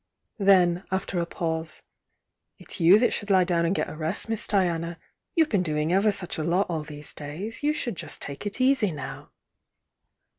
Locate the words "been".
5.49-5.61